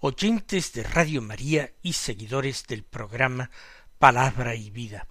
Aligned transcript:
oyentes 0.00 0.72
de 0.72 0.82
Radio 0.82 1.22
María 1.22 1.72
y 1.82 1.94
seguidores 1.94 2.66
del 2.66 2.84
programa 2.84 3.50
Palabra 3.98 4.54
y 4.54 4.70
Vida. 4.70 5.06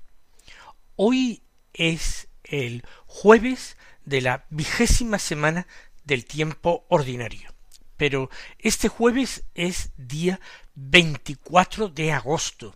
Hoy 0.95 1.43
es 1.73 2.27
el 2.43 2.85
jueves 3.05 3.77
de 4.05 4.21
la 4.21 4.45
vigésima 4.49 5.19
semana 5.19 5.67
del 6.05 6.25
tiempo 6.25 6.85
ordinario. 6.89 7.53
Pero 7.97 8.29
este 8.59 8.87
jueves 8.87 9.43
es 9.55 9.91
día 9.97 10.39
24 10.75 11.89
de 11.89 12.13
agosto. 12.13 12.75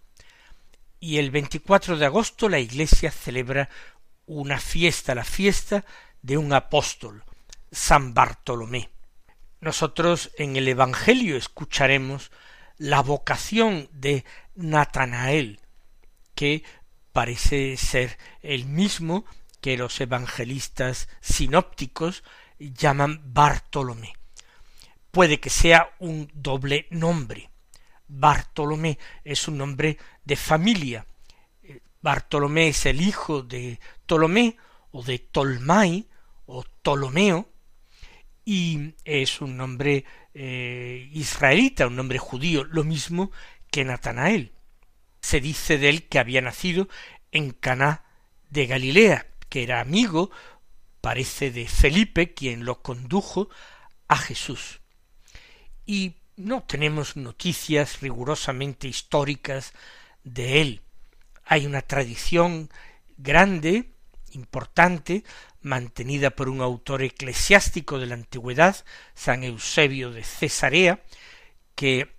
Y 1.00 1.18
el 1.18 1.32
24 1.32 1.98
de 1.98 2.06
agosto 2.06 2.50
la 2.50 2.60
Iglesia 2.60 3.12
celebra 3.12 3.70
una 4.26 4.60
fiesta, 4.60 5.16
la 5.16 5.24
fiesta 5.24 5.86
de 6.22 6.38
un 6.38 6.54
apóstol, 6.54 7.24
San 7.72 8.14
Bartolomé. 8.14 8.90
Nosotros 9.62 10.32
en 10.40 10.56
el 10.56 10.68
Evangelio 10.68 11.38
escucharemos 11.38 12.32
la 12.80 13.04
vocación 13.04 13.88
de 13.94 14.26
Natanael, 14.56 15.60
que 16.34 16.64
parece 17.14 17.78
ser 17.78 18.18
el 18.42 18.66
mismo 18.66 19.24
que 19.62 19.78
los 19.78 20.02
evangelistas 20.02 21.10
sinópticos 21.22 22.24
llaman 22.58 23.22
Bartolomé. 23.24 24.14
Puede 25.12 25.40
que 25.40 25.52
sea 25.52 25.94
un 26.00 26.32
doble 26.34 26.88
nombre. 26.90 27.52
Bartolomé 28.08 28.98
es 29.24 29.48
un 29.48 29.60
nombre 29.60 30.00
de 30.26 30.38
familia. 30.38 31.06
Bartolomé 32.02 32.70
es 32.70 32.88
el 32.88 33.00
hijo 33.00 33.44
de 33.44 33.80
Ptolomé 34.08 34.58
o 34.90 35.04
de 35.04 35.20
Tolmai 35.20 36.08
o 36.48 36.64
Ptolomeo 36.64 37.51
y 38.46 38.96
es 39.06 39.42
un 39.42 39.58
nombre 39.58 40.06
eh, 40.34 41.10
israelita, 41.14 41.88
un 41.88 41.96
nombre 41.96 42.18
judío, 42.18 42.64
lo 42.64 42.84
mismo 42.84 43.32
que 43.70 43.86
Natanael. 43.86 44.54
Se 45.22 45.40
dice 45.40 45.78
de 45.78 45.90
él 45.90 46.08
que 46.08 46.20
había 46.20 46.42
nacido 46.42 46.88
en 47.32 47.52
Caná 47.52 48.04
de 48.50 48.66
Galilea, 48.66 49.28
que 49.50 49.64
era 49.64 49.80
amigo, 49.80 50.32
parece 51.02 51.52
de 51.52 51.68
Felipe, 51.68 52.34
quien 52.34 52.66
lo 52.66 52.82
condujo 52.82 53.50
a 54.08 54.18
Jesús. 54.18 54.82
Y 55.86 56.16
no 56.36 56.64
tenemos 56.64 57.18
noticias 57.18 58.02
rigurosamente 58.02 58.88
históricas 58.88 59.74
de 60.24 60.62
él. 60.62 60.82
Hay 61.46 61.66
una 61.66 61.82
tradición 61.82 62.70
grande, 63.18 63.94
importante, 64.34 65.24
mantenida 65.62 66.32
por 66.32 66.50
un 66.50 66.62
autor 66.62 67.04
eclesiástico 67.04 68.00
de 68.00 68.08
la 68.08 68.16
antigüedad, 68.16 68.76
San 69.14 69.44
Eusebio 69.44 70.12
de 70.12 70.24
Cesarea, 70.24 71.02
que 71.76 72.14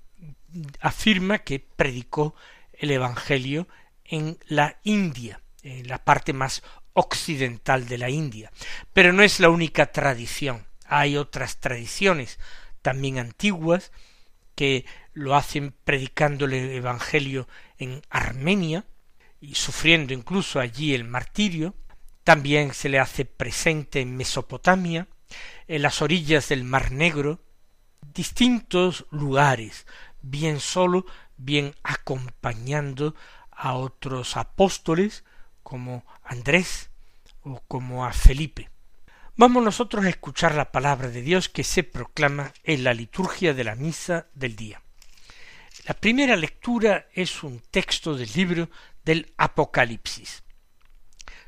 afirma 0.80 1.38
que 1.38 1.60
predicó 1.60 2.34
el 2.72 2.90
Evangelio 2.90 3.68
en 4.04 4.38
la 4.46 4.78
India, 4.82 5.40
en 5.62 5.88
la 5.88 6.04
parte 6.04 6.32
más 6.32 6.62
occidental 6.92 7.86
de 7.86 7.98
la 7.98 8.10
India. 8.10 8.52
Pero 8.92 9.12
no 9.12 9.22
es 9.22 9.40
la 9.40 9.48
única 9.48 9.92
tradición. 9.92 10.66
Hay 10.86 11.16
otras 11.16 11.58
tradiciones 11.60 12.38
también 12.82 13.18
antiguas 13.18 13.92
que 14.54 14.84
lo 15.14 15.34
hacen 15.34 15.74
predicando 15.84 16.44
el 16.44 16.54
Evangelio 16.54 17.48
en 17.78 18.02
Armenia 18.10 18.84
y 19.40 19.54
sufriendo 19.54 20.12
incluso 20.12 20.60
allí 20.60 20.94
el 20.94 21.04
martirio. 21.04 21.74
También 22.24 22.72
se 22.72 22.88
le 22.88 22.98
hace 22.98 23.24
presente 23.24 24.00
en 24.00 24.16
Mesopotamia, 24.16 25.08
en 25.66 25.82
las 25.82 26.02
orillas 26.02 26.48
del 26.48 26.64
Mar 26.64 26.92
Negro, 26.92 27.40
distintos 28.14 29.06
lugares, 29.10 29.86
bien 30.20 30.60
solo, 30.60 31.04
bien 31.36 31.74
acompañando 31.82 33.14
a 33.50 33.74
otros 33.74 34.36
apóstoles 34.36 35.24
como 35.62 36.04
Andrés 36.22 36.90
o 37.42 37.60
como 37.66 38.04
a 38.04 38.12
Felipe. 38.12 38.70
Vamos 39.36 39.64
nosotros 39.64 40.04
a 40.04 40.10
escuchar 40.10 40.54
la 40.54 40.70
palabra 40.70 41.08
de 41.08 41.22
Dios 41.22 41.48
que 41.48 41.64
se 41.64 41.82
proclama 41.82 42.52
en 42.64 42.84
la 42.84 42.94
liturgia 42.94 43.54
de 43.54 43.64
la 43.64 43.74
misa 43.74 44.26
del 44.34 44.56
día. 44.56 44.82
La 45.86 45.94
primera 45.94 46.36
lectura 46.36 47.08
es 47.12 47.42
un 47.42 47.60
texto 47.70 48.14
del 48.14 48.30
libro 48.34 48.68
del 49.04 49.32
Apocalipsis. 49.36 50.44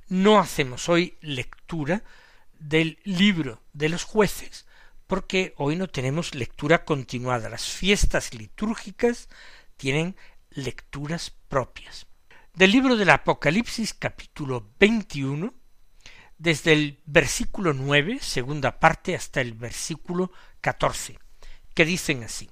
No 0.08 0.38
hacemos 0.38 0.88
hoy 0.88 1.16
lectura 1.20 2.02
del 2.58 2.98
libro 3.04 3.62
de 3.72 3.88
los 3.88 4.04
jueces, 4.04 4.66
porque 5.06 5.54
hoy 5.56 5.76
no 5.76 5.88
tenemos 5.88 6.34
lectura 6.34 6.84
continuada. 6.84 7.48
Las 7.48 7.64
fiestas 7.64 8.34
litúrgicas 8.34 9.28
tienen 9.76 10.16
lecturas 10.50 11.32
propias. 11.48 12.06
Del 12.52 12.70
libro 12.70 12.96
del 12.96 13.10
Apocalipsis 13.10 13.94
capítulo 13.94 14.70
21 14.78 15.54
desde 16.36 16.72
el 16.72 17.00
versículo 17.06 17.72
nueve, 17.72 18.18
segunda 18.20 18.78
parte, 18.78 19.14
hasta 19.14 19.40
el 19.40 19.54
versículo 19.54 20.32
catorce, 20.60 21.18
que 21.74 21.84
dicen 21.84 22.24
así. 22.24 22.50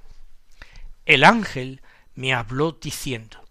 El 1.04 1.24
ángel 1.24 1.82
me 2.14 2.32
habló 2.32 2.72
diciendo, 2.72 3.44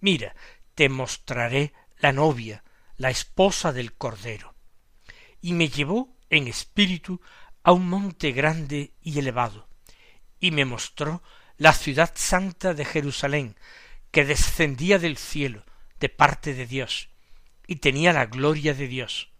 Mira, 0.00 0.34
te 0.74 0.88
mostraré 0.88 1.72
la 1.98 2.12
novia, 2.12 2.62
la 2.96 3.10
esposa 3.10 3.72
del 3.72 3.94
Cordero. 3.94 4.54
Y 5.40 5.52
me 5.52 5.68
llevó 5.68 6.16
en 6.30 6.48
espíritu 6.48 7.20
a 7.62 7.72
un 7.72 7.88
monte 7.88 8.32
grande 8.32 8.92
y 9.00 9.18
elevado, 9.18 9.68
y 10.40 10.50
me 10.50 10.64
mostró 10.64 11.22
la 11.56 11.72
ciudad 11.72 12.12
santa 12.14 12.74
de 12.74 12.84
Jerusalén, 12.84 13.56
que 14.10 14.24
descendía 14.24 14.98
del 14.98 15.16
cielo, 15.16 15.64
de 16.00 16.08
parte 16.08 16.54
de 16.54 16.66
Dios, 16.66 17.08
y 17.66 17.76
tenía 17.76 18.12
la 18.12 18.26
gloria 18.26 18.74
de 18.74 18.88
Dios 18.88 19.30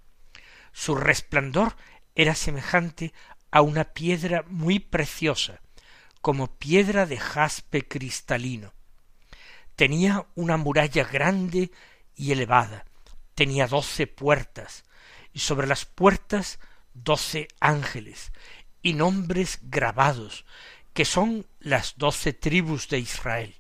su 0.77 0.95
resplandor 0.95 1.75
era 2.15 2.35
semejante 2.35 3.15
a 3.51 3.63
una 3.63 3.85
piedra 3.95 4.45
muy 4.47 4.79
preciosa, 4.79 5.63
como 6.21 6.59
piedra 6.59 7.07
de 7.07 7.17
jaspe 7.17 7.89
cristalino. 7.89 8.75
Tenía 9.75 10.27
una 10.35 10.59
muralla 10.59 11.05
grande 11.05 11.71
y 12.15 12.33
elevada, 12.33 12.85
tenía 13.37 13.69
doce 13.69 14.09
puertas, 14.09 14.85
y 15.33 15.39
sobre 15.41 15.69
las 15.69 15.85
puertas 15.85 16.59
doce 16.95 17.47
ángeles, 17.61 18.33
y 18.83 18.95
nombres 18.95 19.59
grabados, 19.63 20.45
que 20.95 21.05
son 21.05 21.47
las 21.61 21.99
doce 21.99 22.33
tribus 22.33 22.89
de 22.89 22.99
Israel. 22.99 23.55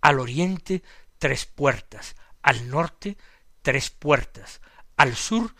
Al 0.00 0.18
oriente 0.18 0.82
tres 1.18 1.46
puertas, 1.46 2.16
al 2.42 2.68
norte 2.68 3.16
tres 3.62 3.90
puertas, 3.90 4.60
al 4.96 5.14
sur 5.14 5.54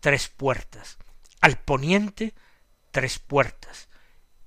tres 0.00 0.28
puertas, 0.28 0.98
al 1.40 1.58
poniente 1.60 2.34
tres 2.90 3.20
puertas, 3.20 3.88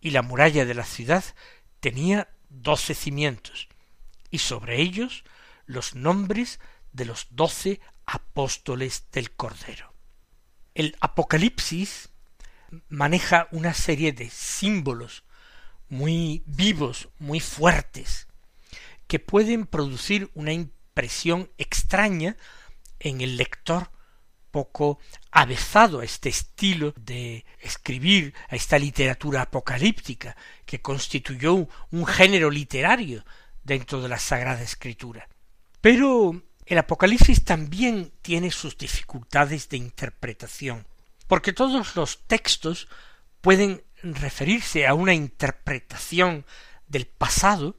y 0.02 0.12
la 0.12 0.22
muralla 0.22 0.66
de 0.66 0.74
la 0.74 0.86
ciudad 0.86 1.24
tenía 1.80 2.28
doce 2.50 2.94
cimientos, 2.94 3.70
y 4.30 4.40
sobre 4.40 4.82
ellos 4.82 5.24
los 5.66 5.96
nombres 5.96 6.60
de 6.92 7.06
los 7.06 7.28
doce 7.30 7.80
apóstoles 8.14 9.06
del 9.12 9.32
Cordero. 9.32 9.94
El 10.74 10.96
Apocalipsis 11.00 12.10
maneja 12.88 13.48
una 13.52 13.74
serie 13.74 14.12
de 14.12 14.30
símbolos 14.30 15.24
muy 15.90 16.44
vivos, 16.46 17.10
muy 17.20 17.40
fuertes, 17.40 18.28
que 19.08 19.20
pueden 19.20 19.66
producir 19.66 20.30
una 20.34 20.54
impresión 20.54 21.50
extraña 21.58 22.38
en 23.00 23.22
el 23.22 23.38
lector 23.38 23.92
poco 24.52 25.00
avezado 25.32 26.00
a 26.00 26.06
este 26.06 26.30
estilo 26.30 26.94
de 26.98 27.46
escribir, 27.60 28.34
a 28.50 28.56
esta 28.56 28.80
literatura 28.80 29.44
apocalíptica, 29.44 30.36
que 30.66 30.82
constituyó 30.82 31.68
un 31.92 32.06
género 32.06 32.50
literario 32.50 33.24
dentro 33.64 34.02
de 34.02 34.10
la 34.10 34.18
Sagrada 34.18 34.62
Escritura. 34.62 35.28
Pero 35.82 36.44
el 36.70 36.78
Apocalipsis 36.78 37.44
también 37.44 38.12
tiene 38.22 38.52
sus 38.52 38.78
dificultades 38.78 39.70
de 39.70 39.78
interpretación, 39.78 40.86
porque 41.28 41.52
todos 41.52 41.96
los 41.96 42.28
textos 42.28 42.88
pueden 43.42 43.84
referirse 44.04 44.86
a 44.86 44.94
una 44.94 45.16
interpretación 45.16 46.46
del 46.88 47.08
pasado, 47.08 47.76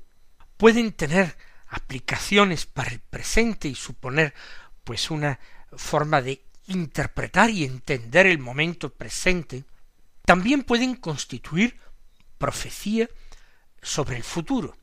pueden 0.56 0.92
tener 0.92 1.38
aplicaciones 1.68 2.66
para 2.66 2.90
el 2.90 2.98
presente 2.98 3.68
y 3.68 3.76
suponer 3.76 4.34
pues 4.82 5.08
una 5.12 5.38
forma 5.76 6.20
de 6.20 6.42
interpretar 6.66 7.48
y 7.48 7.64
entender 7.64 8.26
el 8.26 8.40
momento 8.40 8.92
presente, 8.92 9.64
también 10.24 10.64
pueden 10.64 10.96
constituir 10.96 11.78
profecía 12.38 13.08
sobre 13.82 14.16
el 14.16 14.24
futuro, 14.24 14.76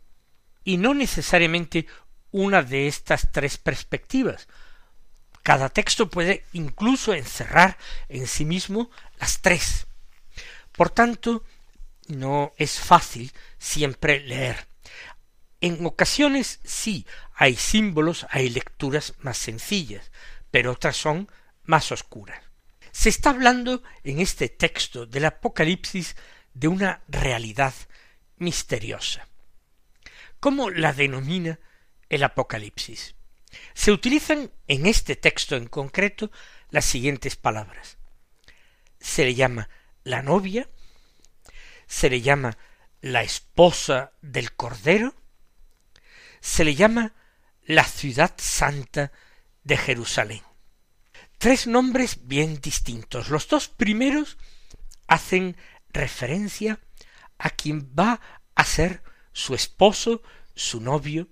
y 0.64 0.78
no 0.78 0.94
necesariamente 0.94 1.88
una 2.32 2.64
de 2.64 2.88
estas 2.88 3.32
tres 3.32 3.58
perspectivas. 3.58 4.48
Cada 5.44 5.70
texto 5.70 6.10
puede 6.10 6.46
incluso 6.54 7.14
encerrar 7.14 7.78
en 8.10 8.28
sí 8.28 8.46
mismo 8.46 8.92
las 9.20 9.42
tres. 9.42 9.88
Por 10.74 10.90
tanto, 10.90 11.44
no 12.08 12.54
es 12.58 12.80
fácil 12.80 13.32
siempre 13.58 14.20
leer. 14.20 14.68
En 15.62 15.86
ocasiones 15.86 16.60
sí 16.64 17.08
hay 17.34 17.56
símbolos, 17.56 18.28
hay 18.30 18.50
lecturas 18.50 19.14
más 19.20 19.38
sencillas, 19.38 20.12
pero 20.52 20.74
otras 20.74 20.98
son 20.98 21.32
más 21.64 21.92
oscuras. 21.92 22.42
Se 22.92 23.10
está 23.10 23.32
hablando 23.32 23.84
en 24.04 24.20
este 24.20 24.50
texto 24.50 25.06
del 25.06 25.26
Apocalipsis 25.26 26.16
de 26.54 26.68
una 26.68 27.02
realidad 27.08 27.74
misteriosa. 28.38 29.28
¿Cómo 30.40 30.70
la 30.70 30.94
denomina 30.94 31.60
el 32.10 32.24
Apocalipsis? 32.24 33.16
Se 33.74 33.92
utilizan 33.92 34.52
en 34.68 34.86
este 34.86 35.16
texto 35.16 35.56
en 35.56 35.68
concreto 35.68 36.32
las 36.70 36.86
siguientes 36.86 37.36
palabras. 37.36 37.98
Se 39.00 39.24
le 39.24 39.36
llama 39.36 39.70
la 40.04 40.22
novia, 40.22 40.70
se 41.88 42.10
le 42.10 42.22
llama 42.22 42.58
la 43.02 43.24
esposa 43.24 44.14
del 44.22 44.54
Cordero, 44.54 45.16
se 46.40 46.64
le 46.64 46.76
llama 46.76 47.14
la 47.64 47.84
ciudad 47.84 48.34
santa 48.38 49.12
de 49.64 49.78
Jerusalén. 49.78 50.42
Tres 51.38 51.68
nombres 51.68 52.28
bien 52.28 52.60
distintos. 52.62 53.30
Los 53.30 53.48
dos 53.48 53.68
primeros 53.68 54.38
hacen 55.08 55.56
referencia 55.90 56.80
a 57.38 57.50
quien 57.52 57.94
va 57.98 58.20
a 58.56 58.64
ser 58.66 59.04
su 59.34 59.54
esposo, 59.54 60.24
su 60.56 60.82
novio, 60.82 61.30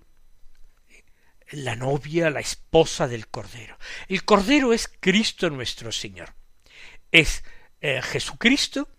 la 1.51 1.75
novia, 1.75 2.29
la 2.29 2.39
esposa 2.39 3.07
del 3.07 3.27
Cordero. 3.27 3.77
El 4.07 4.25
Cordero 4.25 4.73
es 4.73 4.89
Cristo 4.99 5.49
nuestro 5.49 5.91
Señor. 5.91 6.33
Es 7.11 7.43
eh, 7.81 8.01
Jesucristo 8.01 8.89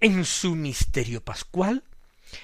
en 0.00 0.24
su 0.24 0.54
misterio 0.54 1.24
pascual, 1.24 1.84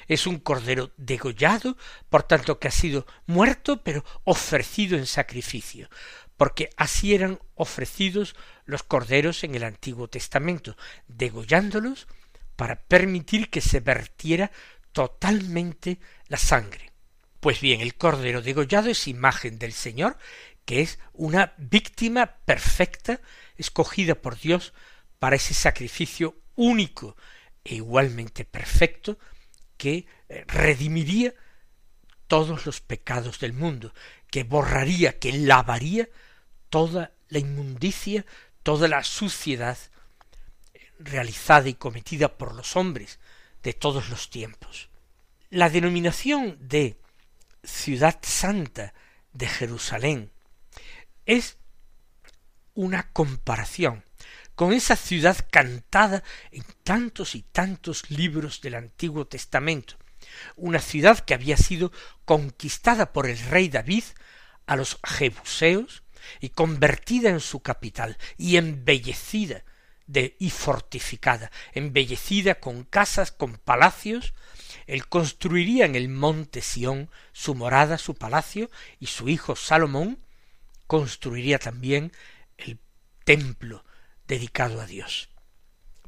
es 0.07 0.27
un 0.27 0.39
cordero 0.39 0.93
degollado, 0.97 1.77
por 2.09 2.23
tanto 2.23 2.59
que 2.59 2.69
ha 2.69 2.71
sido 2.71 3.07
muerto, 3.27 3.83
pero 3.83 4.05
ofrecido 4.25 4.97
en 4.97 5.07
sacrificio, 5.07 5.89
porque 6.37 6.71
así 6.77 7.15
eran 7.15 7.41
ofrecidos 7.55 8.37
los 8.65 8.83
corderos 8.83 9.45
en 9.45 9.55
el 9.55 9.65
Antiguo 9.65 10.09
Testamento, 10.09 10.77
degollándolos 11.09 12.07
para 12.57 12.77
permitir 12.77 13.51
que 13.51 13.61
se 13.61 13.81
vertiera 13.81 14.51
totalmente 14.93 15.99
la 16.29 16.39
sangre. 16.39 16.92
Pues 17.43 17.61
bien, 17.61 17.81
el 17.81 17.97
cordero 17.97 18.41
degollado 18.41 18.89
es 18.89 19.09
imagen 19.09 19.59
del 19.59 19.73
Señor, 19.73 20.17
que 20.65 20.81
es 20.81 21.01
una 21.13 21.55
víctima 21.57 22.37
perfecta, 22.45 23.21
escogida 23.57 24.15
por 24.15 24.39
Dios 24.39 24.73
para 25.19 25.35
ese 25.35 25.53
sacrificio 25.53 26.37
único 26.55 27.17
e 27.65 27.75
igualmente 27.75 28.45
perfecto 28.45 29.19
que 29.77 30.07
eh, 30.29 30.45
redimiría 30.47 31.35
todos 32.29 32.65
los 32.65 32.81
pecados 32.81 33.41
del 33.41 33.55
mundo, 33.55 33.93
que 34.31 34.45
borraría, 34.45 35.19
que 35.19 35.33
lavaría 35.33 36.09
toda 36.71 37.11
la 37.29 37.41
inmundicia, 37.41 38.25
toda 38.63 38.87
la 38.87 39.03
suciedad 39.03 39.79
eh, 40.75 40.93
realizada 41.01 41.69
y 41.69 41.75
cometida 41.75 42.39
por 42.39 42.55
los 42.55 42.77
hombres 42.77 43.19
de 43.65 43.73
todos 43.73 44.11
los 44.11 44.31
tiempos. 44.31 44.91
La 45.51 45.71
denominación 45.71 46.57
de 46.61 47.02
ciudad 47.63 48.19
santa 48.23 48.93
de 49.33 49.47
Jerusalén. 49.47 50.33
Es 51.27 51.59
una 52.75 53.11
comparación 53.13 54.05
con 54.55 54.73
esa 54.73 54.97
ciudad 54.97 55.37
cantada 55.51 56.23
en 56.51 56.65
tantos 56.83 57.35
y 57.35 57.43
tantos 57.43 58.11
libros 58.11 58.61
del 58.61 58.75
Antiguo 58.75 59.27
Testamento, 59.27 59.97
una 60.57 60.81
ciudad 60.81 61.21
que 61.21 61.35
había 61.35 61.57
sido 61.57 61.93
conquistada 62.25 63.13
por 63.13 63.29
el 63.29 63.39
rey 63.39 63.69
David 63.69 64.05
a 64.67 64.77
los 64.77 64.99
jebuseos 65.05 66.03
y 66.41 66.51
convertida 66.51 67.31
en 67.31 67.41
su 67.41 67.61
capital 67.61 68.19
y 68.37 68.57
embellecida 68.57 69.65
y 70.39 70.51
fortificada, 70.51 71.51
embellecida 71.73 72.57
con 72.57 72.85
casas, 72.85 73.33
con 73.33 73.57
palacios, 73.57 74.35
él 74.87 75.09
construiría 75.09 75.87
en 75.87 75.95
el 75.95 76.09
monte 76.09 76.61
Sión 76.61 77.11
su 77.33 77.55
morada, 77.55 77.99
su 77.99 78.15
palacio, 78.15 78.71
y 78.99 79.07
su 79.07 79.29
hijo 79.29 79.57
Salomón 79.57 80.19
construiría 80.87 81.59
también 81.59 82.13
el 82.59 82.79
templo 83.25 83.85
dedicado 84.27 84.81
a 84.81 84.87
Dios. 84.87 85.31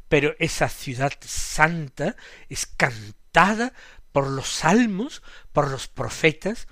Pero 0.08 0.34
esa 0.38 0.68
ciudad 0.68 1.12
santa 1.20 2.16
es 2.48 2.66
cantada 2.66 3.72
por 4.12 4.28
los 4.28 4.48
salmos, 4.48 5.22
por 5.52 5.70
los 5.70 5.88
profetas, 5.88 6.68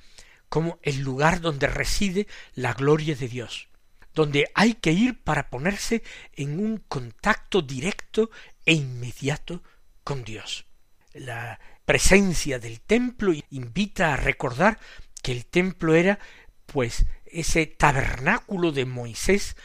como 0.49 0.79
el 0.83 1.01
lugar 1.01 1.41
donde 1.41 1.67
reside 1.67 2.27
la 2.55 2.75
gloria 2.75 3.17
de 3.17 3.27
Dios, 3.27 3.69
donde 4.15 4.51
hay 4.55 4.75
que 4.75 4.93
ir 4.93 5.23
para 5.23 5.49
ponerse 5.51 6.03
en 6.35 6.59
un 6.59 6.79
contacto 6.89 7.63
directo 7.63 8.31
e 8.65 8.75
inmediato 8.75 9.63
con 10.05 10.25
Dios. 10.25 10.67
La 11.15 11.59
presencia 11.85 12.59
del 12.59 12.81
templo 12.81 13.33
invita 13.51 14.13
a 14.13 14.17
recordar 14.17 14.79
que 15.23 15.33
el 15.33 15.47
templo 15.47 15.95
era 15.95 16.19
pues 16.67 17.05
ese 17.27 17.67
tabernáculo 17.67 18.73
de 18.73 18.87
Moisés 18.87 19.57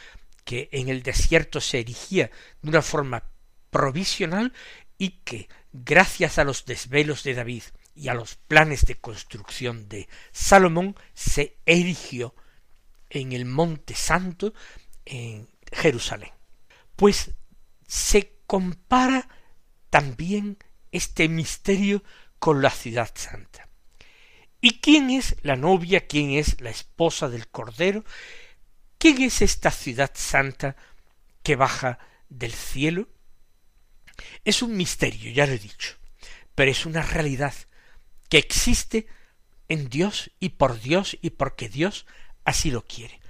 que 0.44 0.68
en 0.72 0.88
el 0.88 1.02
desierto 1.02 1.60
se 1.60 1.80
erigía 1.80 2.30
de 2.62 2.68
una 2.70 2.82
forma 2.82 3.24
provisional 3.70 4.52
y 4.96 5.10
que, 5.24 5.48
gracias 5.72 6.38
a 6.38 6.44
los 6.44 6.64
desvelos 6.64 7.22
de 7.22 7.34
David 7.34 7.62
y 7.94 8.08
a 8.08 8.14
los 8.14 8.36
planes 8.36 8.84
de 8.86 8.94
construcción 8.94 9.88
de 9.88 10.08
Salomón, 10.32 10.96
se 11.14 11.58
erigió 11.66 12.34
en 13.10 13.32
el 13.32 13.44
Monte 13.44 13.94
Santo 13.94 14.54
en 15.04 15.48
Jerusalén. 15.72 16.32
Pues 16.96 17.32
se 17.86 18.38
compara 18.46 19.28
también 19.90 20.58
este 20.92 21.28
misterio 21.28 22.02
con 22.38 22.62
la 22.62 22.70
ciudad 22.70 23.10
santa. 23.14 23.68
¿Y 24.60 24.80
quién 24.80 25.10
es 25.10 25.36
la 25.42 25.56
novia, 25.56 26.06
quién 26.06 26.30
es 26.30 26.60
la 26.60 26.70
esposa 26.70 27.28
del 27.28 27.48
Cordero? 27.48 28.04
¿Quién 28.98 29.22
es 29.22 29.42
esta 29.42 29.70
ciudad 29.70 30.10
santa 30.14 30.76
que 31.42 31.54
baja 31.54 31.98
del 32.28 32.52
cielo? 32.52 33.08
Es 34.44 34.62
un 34.62 34.76
misterio, 34.76 35.30
ya 35.30 35.46
lo 35.46 35.52
he 35.52 35.58
dicho, 35.58 35.96
pero 36.56 36.70
es 36.70 36.86
una 36.86 37.02
realidad 37.02 37.54
que 38.28 38.38
existe 38.38 39.06
en 39.68 39.88
Dios 39.88 40.32
y 40.40 40.50
por 40.50 40.80
Dios 40.80 41.16
y 41.22 41.30
porque 41.30 41.68
Dios 41.68 42.06
así 42.48 42.70
lo 42.70 42.84
quiere. 42.84 43.20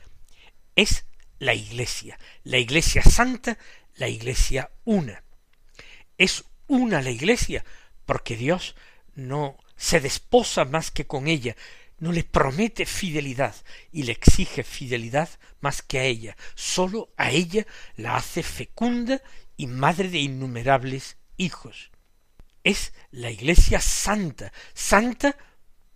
Es 0.76 1.04
la 1.38 1.54
Iglesia, 1.54 2.18
la 2.44 2.58
Iglesia 2.58 3.02
santa, 3.02 3.58
la 3.96 4.08
Iglesia 4.08 4.70
una. 4.84 5.22
Es 6.16 6.44
una 6.68 7.02
la 7.02 7.10
Iglesia 7.10 7.64
porque 8.06 8.36
Dios 8.36 8.76
no 9.14 9.58
se 9.76 10.00
desposa 10.00 10.64
más 10.64 10.90
que 10.90 11.06
con 11.06 11.26
ella, 11.26 11.56
no 11.98 12.12
le 12.12 12.22
promete 12.22 12.86
fidelidad 12.86 13.54
y 13.90 14.04
le 14.04 14.12
exige 14.12 14.62
fidelidad 14.62 15.28
más 15.60 15.82
que 15.82 15.98
a 15.98 16.04
ella, 16.04 16.36
sólo 16.54 17.10
a 17.16 17.30
ella 17.30 17.66
la 17.96 18.16
hace 18.16 18.44
fecunda 18.44 19.20
y 19.56 19.66
madre 19.66 20.08
de 20.08 20.18
innumerables 20.18 21.16
hijos. 21.36 21.90
Es 22.62 22.92
la 23.10 23.30
Iglesia 23.30 23.80
santa, 23.80 24.52
santa 24.74 25.36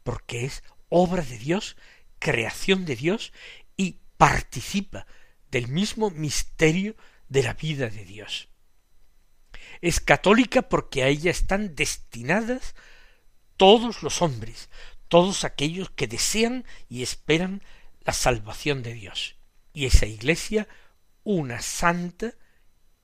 porque 0.02 0.44
es 0.44 0.64
obra 0.88 1.22
de 1.22 1.38
Dios, 1.38 1.76
creación 2.22 2.84
de 2.84 2.96
Dios 2.96 3.32
y 3.76 3.98
participa 4.16 5.06
del 5.50 5.68
mismo 5.68 6.10
misterio 6.10 6.96
de 7.28 7.42
la 7.42 7.54
vida 7.54 7.90
de 7.90 8.04
Dios. 8.04 8.48
Es 9.80 10.00
católica 10.00 10.62
porque 10.62 11.02
a 11.02 11.08
ella 11.08 11.30
están 11.30 11.74
destinadas 11.74 12.74
todos 13.56 14.02
los 14.02 14.22
hombres, 14.22 14.70
todos 15.08 15.44
aquellos 15.44 15.90
que 15.90 16.06
desean 16.06 16.64
y 16.88 17.02
esperan 17.02 17.62
la 18.02 18.12
salvación 18.12 18.82
de 18.82 18.94
Dios. 18.94 19.36
Y 19.74 19.86
esa 19.86 20.06
iglesia, 20.06 20.68
una 21.24 21.60
santa 21.60 22.34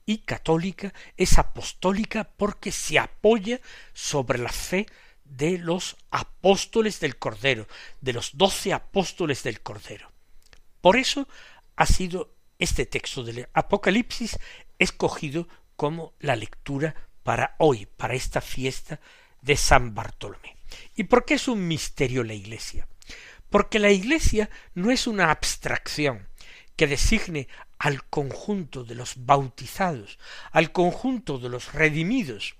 y 0.06 0.18
católica, 0.18 0.94
es 1.16 1.38
apostólica 1.38 2.24
porque 2.36 2.70
se 2.70 2.98
apoya 2.98 3.60
sobre 3.92 4.38
la 4.38 4.52
fe 4.52 4.86
de 5.28 5.58
los 5.58 5.96
apóstoles 6.10 7.00
del 7.00 7.18
Cordero, 7.18 7.66
de 8.00 8.12
los 8.12 8.36
doce 8.36 8.72
apóstoles 8.72 9.42
del 9.42 9.60
Cordero. 9.60 10.10
Por 10.80 10.96
eso 10.96 11.28
ha 11.76 11.86
sido 11.86 12.34
este 12.58 12.86
texto 12.86 13.22
del 13.22 13.48
Apocalipsis 13.52 14.38
escogido 14.78 15.48
como 15.76 16.14
la 16.18 16.36
lectura 16.36 16.94
para 17.22 17.54
hoy, 17.58 17.86
para 17.86 18.14
esta 18.14 18.40
fiesta 18.40 19.00
de 19.42 19.56
San 19.56 19.94
Bartolomé. 19.94 20.56
¿Y 20.94 21.04
por 21.04 21.24
qué 21.24 21.34
es 21.34 21.48
un 21.48 21.68
misterio 21.68 22.24
la 22.24 22.34
Iglesia? 22.34 22.88
Porque 23.50 23.78
la 23.78 23.90
Iglesia 23.90 24.50
no 24.74 24.90
es 24.90 25.06
una 25.06 25.30
abstracción 25.30 26.28
que 26.76 26.86
designe 26.86 27.48
al 27.78 28.04
conjunto 28.04 28.84
de 28.84 28.94
los 28.94 29.24
bautizados, 29.24 30.18
al 30.50 30.72
conjunto 30.72 31.38
de 31.38 31.48
los 31.48 31.72
redimidos, 31.72 32.56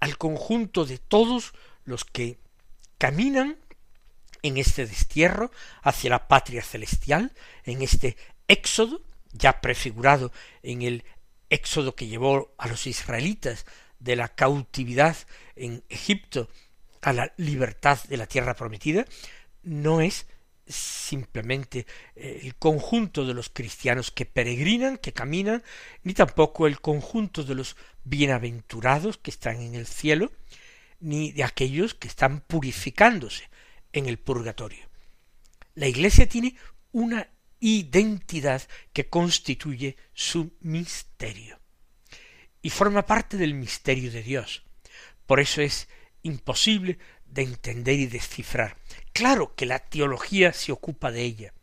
al 0.00 0.18
conjunto 0.18 0.84
de 0.84 0.98
todos 0.98 1.52
los 1.84 2.04
que 2.04 2.38
caminan 2.98 3.56
en 4.42 4.56
este 4.56 4.86
destierro 4.86 5.50
hacia 5.82 6.10
la 6.10 6.28
patria 6.28 6.62
celestial, 6.62 7.32
en 7.64 7.82
este 7.82 8.16
éxodo, 8.46 9.02
ya 9.32 9.60
prefigurado 9.60 10.32
en 10.62 10.82
el 10.82 11.04
éxodo 11.50 11.94
que 11.94 12.06
llevó 12.06 12.54
a 12.58 12.68
los 12.68 12.86
israelitas 12.86 13.66
de 13.98 14.16
la 14.16 14.28
cautividad 14.28 15.16
en 15.56 15.82
Egipto 15.88 16.48
a 17.02 17.12
la 17.12 17.32
libertad 17.36 17.98
de 18.08 18.16
la 18.16 18.26
tierra 18.26 18.54
prometida, 18.54 19.04
no 19.62 20.00
es 20.00 20.26
simplemente 20.66 21.86
eh, 22.14 22.40
el 22.42 22.54
conjunto 22.56 23.24
de 23.24 23.34
los 23.34 23.48
cristianos 23.48 24.10
que 24.10 24.26
peregrinan, 24.26 24.98
que 24.98 25.12
caminan, 25.12 25.62
ni 26.02 26.14
tampoco 26.14 26.66
el 26.66 26.80
conjunto 26.80 27.44
de 27.44 27.54
los 27.54 27.76
bienaventurados 28.08 29.18
que 29.18 29.30
están 29.30 29.60
en 29.60 29.74
el 29.74 29.86
cielo, 29.86 30.32
ni 31.00 31.32
de 31.32 31.44
aquellos 31.44 31.94
que 31.94 32.08
están 32.08 32.40
purificándose 32.40 33.48
en 33.92 34.06
el 34.06 34.18
purgatorio. 34.18 34.88
La 35.74 35.86
Iglesia 35.86 36.28
tiene 36.28 36.56
una 36.92 37.28
identidad 37.60 38.62
que 38.92 39.08
constituye 39.08 39.96
su 40.12 40.56
misterio 40.60 41.58
y 42.62 42.70
forma 42.70 43.06
parte 43.06 43.36
del 43.36 43.54
misterio 43.54 44.10
de 44.10 44.22
Dios. 44.22 44.64
Por 45.26 45.40
eso 45.40 45.60
es 45.62 45.88
imposible 46.22 46.98
de 47.26 47.42
entender 47.42 47.98
y 47.98 48.06
descifrar. 48.06 48.76
Claro 49.12 49.54
que 49.54 49.66
la 49.66 49.78
teología 49.78 50.52
se 50.52 50.72
ocupa 50.72 51.10
de 51.10 51.22
ella. 51.22 51.54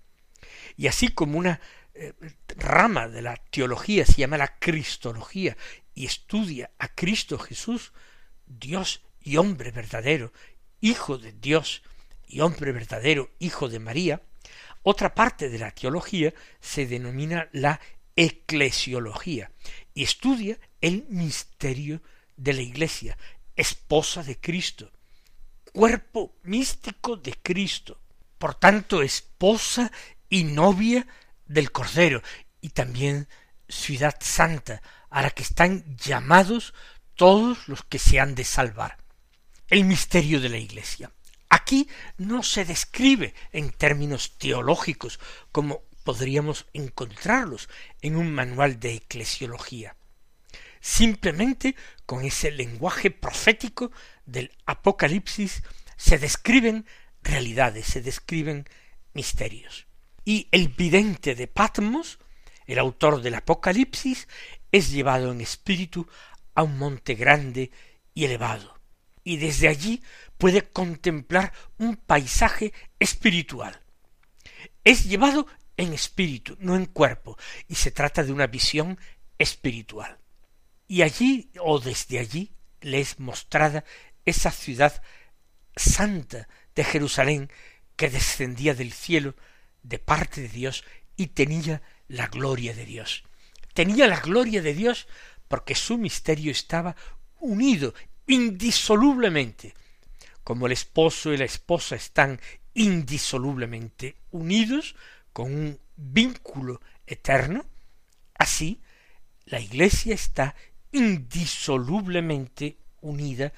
Y 0.77 0.87
así 0.87 1.09
como 1.09 1.37
una 1.37 1.59
eh, 1.93 2.13
rama 2.57 3.07
de 3.07 3.21
la 3.21 3.37
teología 3.37 4.05
se 4.05 4.13
llama 4.13 4.37
la 4.37 4.59
cristología 4.59 5.57
y 5.95 6.05
estudia 6.05 6.69
a 6.77 6.89
Cristo 6.89 7.39
Jesús, 7.39 7.93
Dios 8.45 9.01
y 9.21 9.37
hombre 9.37 9.71
verdadero, 9.71 10.31
Hijo 10.81 11.17
de 11.17 11.31
Dios 11.31 11.81
y 12.27 12.41
hombre 12.41 12.71
verdadero, 12.71 13.31
Hijo 13.39 13.69
de 13.69 13.79
María, 13.79 14.21
otra 14.83 15.15
parte 15.15 15.49
de 15.49 15.57
la 15.57 15.71
teología 15.71 16.33
se 16.59 16.85
denomina 16.85 17.49
la 17.53 17.79
eclesiología 18.15 19.51
y 19.93 20.03
estudia 20.03 20.59
el 20.81 21.05
misterio 21.09 22.01
de 22.37 22.53
la 22.53 22.61
Iglesia, 22.61 23.17
esposa 23.55 24.21
de 24.21 24.39
Cristo, 24.39 24.91
cuerpo 25.73 26.35
místico 26.43 27.17
de 27.17 27.33
Cristo, 27.41 27.99
por 28.37 28.55
tanto 28.55 29.01
esposa 29.01 29.91
y 30.29 30.43
novia 30.43 31.07
del 31.45 31.71
Cordero, 31.71 32.21
y 32.61 32.69
también 32.69 33.27
ciudad 33.67 34.15
santa, 34.19 34.81
a 35.15 35.21
la 35.21 35.29
que 35.29 35.43
están 35.43 35.95
llamados 35.95 36.73
todos 37.15 37.69
los 37.69 37.83
que 37.83 37.99
se 37.99 38.19
han 38.19 38.35
de 38.35 38.43
salvar. 38.43 38.97
El 39.69 39.85
misterio 39.85 40.41
de 40.41 40.49
la 40.49 40.57
Iglesia. 40.57 41.09
Aquí 41.47 41.87
no 42.17 42.43
se 42.43 42.65
describe 42.65 43.33
en 43.53 43.69
términos 43.69 44.37
teológicos 44.37 45.21
como 45.53 45.83
podríamos 46.03 46.65
encontrarlos 46.73 47.69
en 48.01 48.17
un 48.17 48.33
manual 48.33 48.77
de 48.81 48.95
eclesiología. 48.95 49.95
Simplemente 50.81 51.77
con 52.05 52.25
ese 52.25 52.51
lenguaje 52.51 53.09
profético 53.09 53.93
del 54.25 54.51
Apocalipsis 54.65 55.63
se 55.95 56.17
describen 56.17 56.85
realidades, 57.23 57.87
se 57.87 58.01
describen 58.01 58.67
misterios. 59.13 59.87
Y 60.25 60.49
el 60.51 60.67
vidente 60.67 61.35
de 61.35 61.47
Patmos, 61.47 62.19
el 62.67 62.79
autor 62.79 63.21
del 63.21 63.35
Apocalipsis, 63.35 64.27
es 64.75 64.91
llevado 64.91 65.31
en 65.31 65.39
espíritu 65.39 66.05
a 66.53 66.63
un 66.63 66.77
monte 66.77 67.15
grande 67.15 67.71
y 68.13 68.25
elevado, 68.25 68.77
y 69.23 69.37
desde 69.37 69.69
allí 69.69 70.03
puede 70.37 70.63
contemplar 70.69 71.53
un 71.77 71.95
paisaje 71.95 72.73
espiritual. 72.99 73.81
Es 74.83 75.05
llevado 75.05 75.47
en 75.77 75.93
espíritu, 75.93 76.57
no 76.59 76.75
en 76.75 76.87
cuerpo, 76.87 77.37
y 77.69 77.75
se 77.75 77.91
trata 77.91 78.21
de 78.21 78.33
una 78.33 78.47
visión 78.47 78.99
espiritual. 79.37 80.19
Y 80.89 81.03
allí 81.03 81.51
o 81.61 81.79
desde 81.79 82.19
allí 82.19 82.51
le 82.81 82.99
es 82.99 83.17
mostrada 83.17 83.85
esa 84.25 84.51
ciudad 84.51 85.01
santa 85.77 86.49
de 86.75 86.83
Jerusalén 86.83 87.49
que 87.95 88.09
descendía 88.09 88.73
del 88.73 88.91
cielo 88.91 89.35
de 89.83 89.99
parte 89.99 90.41
de 90.41 90.49
Dios 90.49 90.83
y 91.15 91.27
tenía 91.27 91.81
la 92.09 92.27
gloria 92.27 92.73
de 92.73 92.85
Dios. 92.85 93.23
Tenía 93.75 94.07
la 94.07 94.21
gloria 94.21 94.61
de 94.61 94.73
Dios 94.73 95.05
porque 95.49 95.75
su 95.75 95.97
misterio 95.97 96.49
estaba 96.49 96.95
unido 97.41 97.93
indisolublemente. 98.25 99.73
Como 100.45 100.65
el 100.65 100.71
esposo 100.71 101.33
y 101.33 101.37
la 101.37 101.43
esposa 101.43 101.97
están 101.97 102.39
indisolublemente 102.73 104.15
unidos 104.31 104.95
con 105.33 105.53
un 105.53 105.79
vínculo 105.97 106.79
eterno, 107.05 107.65
así 108.35 108.79
la 109.43 109.59
Iglesia 109.59 110.15
está 110.15 110.55
indisolublemente 110.93 112.77
unida 113.01 113.51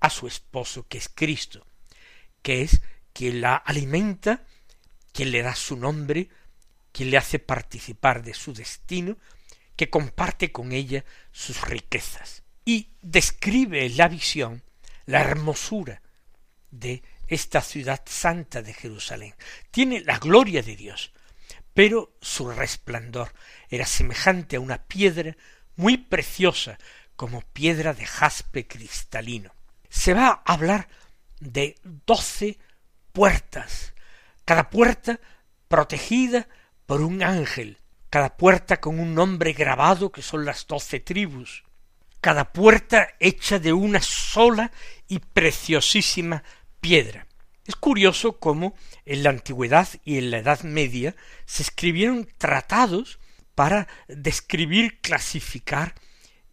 a 0.00 0.10
su 0.10 0.26
esposo 0.26 0.88
que 0.88 0.98
es 0.98 1.08
Cristo, 1.08 1.64
que 2.42 2.62
es 2.62 2.80
quien 3.12 3.40
la 3.40 3.54
alimenta, 3.54 4.44
quien 5.12 5.30
le 5.30 5.42
da 5.42 5.54
su 5.54 5.76
nombre, 5.76 6.28
quien 6.90 7.12
le 7.12 7.18
hace 7.18 7.38
participar 7.38 8.24
de 8.24 8.34
su 8.34 8.52
destino, 8.52 9.16
que 9.80 9.88
comparte 9.88 10.52
con 10.52 10.72
ella 10.72 11.06
sus 11.32 11.62
riquezas 11.62 12.42
y 12.66 12.90
describe 13.00 13.88
la 13.88 14.08
visión 14.08 14.62
la 15.06 15.22
hermosura 15.22 16.02
de 16.70 17.02
esta 17.28 17.62
ciudad 17.62 18.02
santa 18.04 18.60
de 18.60 18.74
Jerusalén. 18.74 19.34
Tiene 19.70 20.02
la 20.02 20.18
gloria 20.18 20.62
de 20.62 20.76
Dios, 20.76 21.12
pero 21.72 22.14
su 22.20 22.50
resplandor 22.50 23.32
era 23.70 23.86
semejante 23.86 24.56
a 24.56 24.60
una 24.60 24.84
piedra 24.84 25.34
muy 25.76 25.96
preciosa, 25.96 26.76
como 27.16 27.40
piedra 27.40 27.94
de 27.94 28.04
jaspe 28.04 28.66
cristalino. 28.66 29.50
Se 29.88 30.12
va 30.12 30.42
a 30.44 30.52
hablar 30.52 30.88
de 31.38 31.76
doce 31.84 32.58
puertas, 33.12 33.94
cada 34.44 34.68
puerta 34.68 35.20
protegida 35.68 36.48
por 36.84 37.00
un 37.00 37.22
ángel, 37.22 37.78
cada 38.10 38.36
puerta 38.36 38.80
con 38.80 38.98
un 38.98 39.14
nombre 39.14 39.52
grabado 39.52 40.10
que 40.10 40.20
son 40.22 40.44
las 40.44 40.66
doce 40.66 41.00
tribus, 41.00 41.62
cada 42.20 42.52
puerta 42.52 43.08
hecha 43.20 43.58
de 43.58 43.72
una 43.72 44.02
sola 44.02 44.72
y 45.08 45.20
preciosísima 45.20 46.42
piedra. 46.80 47.26
Es 47.66 47.76
curioso 47.76 48.38
cómo 48.38 48.74
en 49.06 49.22
la 49.22 49.30
antigüedad 49.30 49.88
y 50.04 50.18
en 50.18 50.32
la 50.32 50.38
Edad 50.38 50.62
Media 50.62 51.14
se 51.46 51.62
escribieron 51.62 52.28
tratados 52.36 53.20
para 53.54 53.86
describir, 54.08 55.00
clasificar 55.00 55.94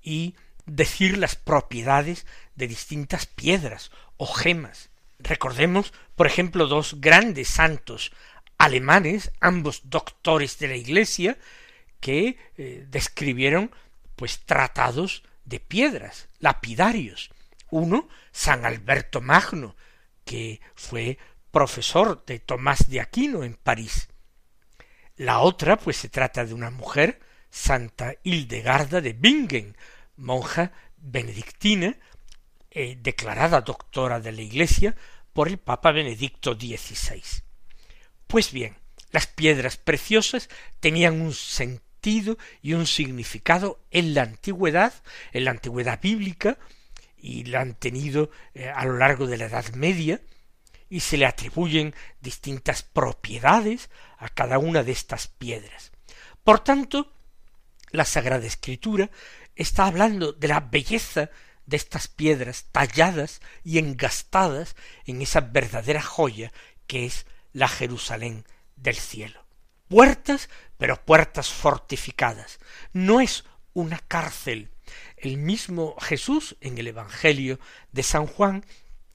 y 0.02 0.36
decir 0.66 1.18
las 1.18 1.36
propiedades 1.36 2.28
de 2.56 2.68
distintas 2.68 3.26
piedras 3.26 3.92
o 4.18 4.28
gemas. 4.28 4.90
Recordemos, 5.20 5.94
por 6.16 6.28
ejemplo, 6.28 6.68
dos 6.68 7.02
grandes 7.02 7.48
santos 7.48 8.12
alemanes, 8.58 9.32
ambos 9.40 9.90
doctores 9.90 10.60
de 10.60 10.68
la 10.68 10.76
Iglesia, 10.76 11.38
que 12.00 12.38
eh, 12.58 12.86
describieron 12.90 13.72
pues 14.16 14.40
tratados 14.46 15.24
de 15.46 15.60
piedras, 15.60 16.28
lapidarios. 16.40 17.30
Uno, 17.70 18.08
San 18.32 18.66
Alberto 18.66 19.22
Magno, 19.22 19.76
que 20.26 20.62
fue 20.76 21.18
profesor 21.52 22.24
de 22.26 22.40
Tomás 22.40 22.90
de 22.90 23.02
Aquino 23.02 23.44
en 23.44 23.56
París. 23.56 24.10
La 25.16 25.40
otra, 25.40 25.78
pues 25.78 25.98
se 25.98 26.10
trata 26.10 26.46
de 26.46 26.54
una 26.54 26.70
mujer, 26.70 27.20
Santa 27.50 28.16
Hildegarda 28.24 29.02
de 29.02 29.14
Bingen, 29.14 29.76
monja 30.16 30.72
benedictina, 30.98 31.98
eh, 32.72 32.98
declarada 33.02 33.62
doctora 33.62 34.20
de 34.20 34.32
la 34.32 34.42
Iglesia 34.42 34.96
por 35.34 35.48
el 35.48 35.58
Papa 35.58 35.92
Benedicto 35.92 36.54
XVI. 36.54 37.47
Pues 38.28 38.52
bien, 38.52 38.76
las 39.12 39.28
piedras 39.28 39.78
preciosas 39.78 40.50
tenían 40.80 41.22
un 41.22 41.34
sentido 41.34 42.38
y 42.62 42.74
un 42.74 42.86
significado 42.86 43.80
en 43.90 44.14
la 44.14 44.24
antigüedad, 44.24 44.94
en 45.32 45.46
la 45.46 45.52
antigüedad 45.52 46.00
bíblica, 46.02 46.58
y 47.18 47.46
la 47.46 47.62
han 47.62 47.74
tenido 47.74 48.30
eh, 48.54 48.70
a 48.70 48.86
lo 48.86 48.98
largo 48.98 49.28
de 49.28 49.38
la 49.38 49.46
Edad 49.46 49.74
Media, 49.74 50.22
y 50.90 51.02
se 51.02 51.18
le 51.18 51.26
atribuyen 51.26 51.94
distintas 52.22 52.84
propiedades 52.84 53.90
a 54.18 54.30
cada 54.30 54.58
una 54.58 54.84
de 54.84 54.92
estas 54.92 55.28
piedras. 55.28 55.92
Por 56.44 56.60
tanto, 56.60 57.14
la 57.92 58.06
Sagrada 58.06 58.46
Escritura 58.46 59.10
está 59.56 59.86
hablando 59.86 60.34
de 60.34 60.48
la 60.48 60.60
belleza 60.60 61.30
de 61.66 61.78
estas 61.78 62.08
piedras 62.08 62.66
talladas 62.72 63.42
y 63.64 63.80
engastadas 63.80 64.76
en 65.06 65.22
esa 65.22 65.42
verdadera 65.42 66.02
joya 66.02 66.54
que 66.86 67.06
es 67.06 67.26
la 67.58 67.68
Jerusalén 67.68 68.46
del 68.76 68.96
cielo. 68.96 69.44
Puertas, 69.88 70.48
pero 70.78 71.04
puertas 71.04 71.50
fortificadas. 71.50 72.60
No 72.94 73.20
es 73.20 73.46
una 73.74 73.98
cárcel. 73.98 74.70
El 75.16 75.38
mismo 75.38 75.96
Jesús 76.00 76.56
en 76.62 76.78
el 76.78 76.88
Evangelio 76.88 77.60
de 77.92 78.04
San 78.04 78.28
Juan 78.28 78.64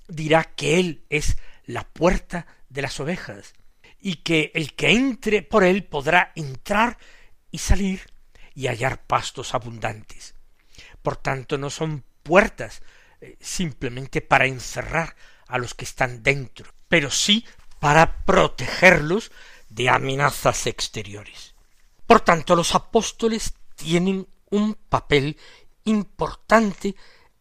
dirá 0.08 0.42
que 0.42 0.80
Él 0.80 1.04
es 1.08 1.36
la 1.66 1.84
puerta 1.84 2.48
de 2.68 2.82
las 2.82 2.98
ovejas 2.98 3.54
y 4.00 4.16
que 4.16 4.50
el 4.54 4.74
que 4.74 4.90
entre 4.90 5.42
por 5.42 5.62
él 5.62 5.84
podrá 5.84 6.32
entrar 6.34 6.98
y 7.52 7.58
salir 7.58 8.10
y 8.56 8.66
hallar 8.66 9.06
pastos 9.06 9.54
abundantes. 9.54 10.34
Por 11.00 11.16
tanto, 11.16 11.58
no 11.58 11.70
son 11.70 12.02
puertas 12.24 12.82
eh, 13.20 13.36
simplemente 13.40 14.20
para 14.20 14.46
encerrar 14.46 15.14
a 15.46 15.58
los 15.58 15.74
que 15.74 15.84
están 15.84 16.24
dentro, 16.24 16.74
pero 16.88 17.08
sí 17.08 17.46
para 17.82 18.24
protegerlos 18.24 19.32
de 19.68 19.88
amenazas 19.88 20.68
exteriores. 20.68 21.56
Por 22.06 22.20
tanto, 22.20 22.54
los 22.54 22.76
apóstoles 22.76 23.54
tienen 23.74 24.28
un 24.50 24.74
papel 24.74 25.36
importante 25.82 26.94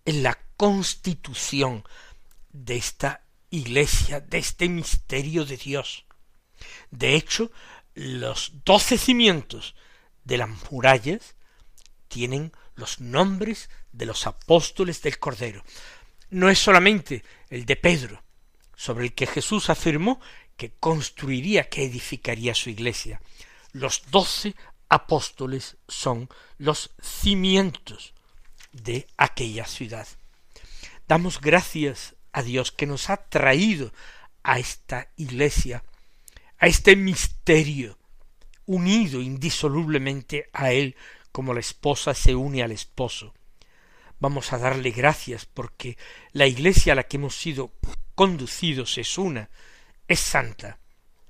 en 0.03 0.23
la 0.23 0.35
constitución 0.57 1.83
de 2.51 2.75
esta 2.75 3.21
iglesia, 3.51 4.19
de 4.19 4.39
este 4.39 4.67
misterio 4.67 5.45
de 5.45 5.57
Dios. 5.57 6.05
De 6.89 7.13
hecho, 7.13 7.51
los 7.93 8.51
doce 8.65 8.97
cimientos 8.97 9.75
de 10.23 10.39
las 10.39 10.49
murallas 10.71 11.35
tienen 12.07 12.51
los 12.73 12.99
nombres 12.99 13.69
de 13.91 14.07
los 14.07 14.25
apóstoles 14.25 15.03
del 15.03 15.19
Cordero. 15.19 15.63
No 16.31 16.49
es 16.49 16.57
solamente 16.57 17.23
el 17.51 17.67
de 17.67 17.75
Pedro, 17.75 18.23
sobre 18.81 19.05
el 19.05 19.13
que 19.13 19.27
Jesús 19.27 19.69
afirmó 19.69 20.19
que 20.57 20.71
construiría, 20.79 21.69
que 21.69 21.83
edificaría 21.83 22.55
su 22.55 22.71
iglesia. 22.71 23.21
Los 23.73 24.09
doce 24.09 24.55
apóstoles 24.89 25.77
son 25.87 26.29
los 26.57 26.89
cimientos 26.99 28.15
de 28.71 29.05
aquella 29.17 29.67
ciudad. 29.67 30.07
Damos 31.07 31.39
gracias 31.39 32.15
a 32.31 32.41
Dios 32.41 32.71
que 32.71 32.87
nos 32.87 33.11
ha 33.11 33.17
traído 33.17 33.93
a 34.41 34.57
esta 34.57 35.09
iglesia, 35.15 35.83
a 36.57 36.65
este 36.65 36.95
misterio, 36.95 37.99
unido 38.65 39.21
indisolublemente 39.21 40.49
a 40.53 40.71
Él 40.71 40.95
como 41.31 41.53
la 41.53 41.59
esposa 41.59 42.15
se 42.15 42.33
une 42.33 42.63
al 42.63 42.71
esposo. 42.71 43.35
Vamos 44.19 44.53
a 44.53 44.57
darle 44.57 44.89
gracias 44.89 45.45
porque 45.45 45.99
la 46.31 46.47
iglesia 46.47 46.93
a 46.93 46.95
la 46.95 47.03
que 47.03 47.17
hemos 47.17 47.35
sido 47.35 47.71
conducidos 48.21 48.99
es 48.99 49.17
una, 49.17 49.49
es 50.07 50.19
santa, 50.19 50.77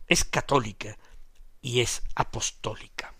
es 0.08 0.26
católica 0.26 0.98
y 1.62 1.80
es 1.80 2.02
apostólica. 2.16 3.14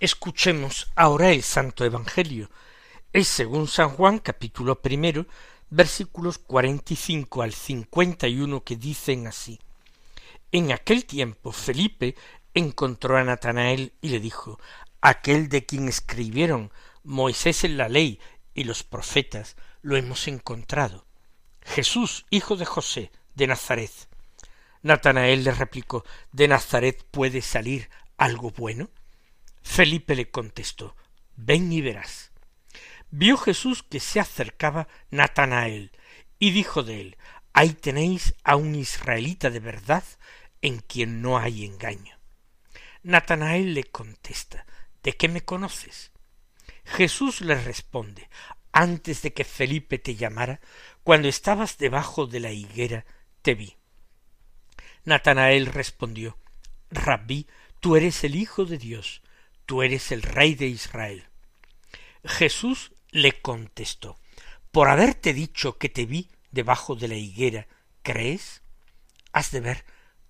Escuchemos 0.00 0.92
ahora 0.94 1.32
el 1.32 1.42
Santo 1.42 1.84
Evangelio. 1.84 2.52
Es 3.12 3.26
según 3.26 3.66
San 3.66 3.88
Juan 3.88 4.20
capítulo 4.20 4.80
primero 4.80 5.26
versículos 5.70 6.38
cuarenta 6.38 6.92
y 6.92 6.96
cinco 6.96 7.42
al 7.42 7.52
cincuenta 7.52 8.28
y 8.28 8.38
uno 8.38 8.62
que 8.62 8.76
dicen 8.76 9.26
así. 9.26 9.58
En 10.52 10.70
aquel 10.70 11.04
tiempo 11.04 11.50
Felipe 11.50 12.14
encontró 12.54 13.16
a 13.16 13.24
Natanael 13.24 13.92
y 14.00 14.10
le 14.10 14.20
dijo 14.20 14.60
aquel 15.00 15.48
de 15.48 15.66
quien 15.66 15.88
escribieron 15.88 16.72
Moisés 17.02 17.64
en 17.64 17.76
la 17.76 17.88
ley 17.88 18.20
y 18.54 18.62
los 18.62 18.84
profetas 18.84 19.56
lo 19.82 19.96
hemos 19.96 20.28
encontrado. 20.28 21.06
Jesús, 21.62 22.24
hijo 22.30 22.54
de 22.54 22.66
José, 22.66 23.10
de 23.34 23.48
Nazaret. 23.48 23.90
Natanael 24.82 25.42
le 25.42 25.50
replicó 25.50 26.04
¿De 26.30 26.46
Nazaret 26.46 27.04
puede 27.10 27.42
salir 27.42 27.90
algo 28.16 28.52
bueno? 28.52 28.90
Felipe 29.62 30.14
le 30.14 30.30
contestó 30.30 30.96
Ven 31.36 31.72
y 31.72 31.80
verás. 31.80 32.32
Vio 33.10 33.36
Jesús 33.36 33.82
que 33.82 34.00
se 34.00 34.20
acercaba 34.20 34.88
Natanael, 35.10 35.92
y 36.38 36.50
dijo 36.50 36.82
de 36.82 37.00
él 37.00 37.16
Ahí 37.52 37.72
tenéis 37.72 38.34
a 38.44 38.56
un 38.56 38.74
israelita 38.74 39.50
de 39.50 39.60
verdad 39.60 40.04
en 40.62 40.78
quien 40.78 41.22
no 41.22 41.38
hay 41.38 41.64
engaño. 41.64 42.16
Natanael 43.02 43.74
le 43.74 43.84
contesta 43.84 44.66
¿De 45.02 45.12
qué 45.12 45.28
me 45.28 45.42
conoces? 45.42 46.12
Jesús 46.84 47.40
le 47.40 47.54
responde 47.54 48.28
Antes 48.72 49.22
de 49.22 49.32
que 49.32 49.44
Felipe 49.44 49.98
te 49.98 50.14
llamara, 50.14 50.60
cuando 51.02 51.28
estabas 51.28 51.78
debajo 51.78 52.26
de 52.26 52.40
la 52.40 52.52
higuera, 52.52 53.06
te 53.42 53.54
vi. 53.54 53.76
Natanael 55.04 55.66
respondió 55.66 56.38
Rabí, 56.90 57.46
tú 57.80 57.96
eres 57.96 58.24
el 58.24 58.34
Hijo 58.34 58.64
de 58.64 58.78
Dios, 58.78 59.22
tú 59.68 59.82
eres 59.82 60.12
el 60.12 60.22
rey 60.22 60.54
de 60.54 60.66
Israel. 60.66 61.28
Jesús 62.24 62.90
le 63.10 63.42
contestó, 63.42 64.18
por 64.72 64.88
haberte 64.88 65.34
dicho 65.34 65.76
que 65.76 65.90
te 65.90 66.06
vi 66.06 66.30
debajo 66.50 66.96
de 66.96 67.06
la 67.06 67.16
higuera, 67.16 67.68
¿crees? 68.02 68.62
Has 69.30 69.50
de 69.50 69.60
ver 69.60 69.84